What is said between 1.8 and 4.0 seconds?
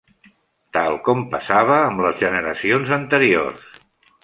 amb les generacions anteriors.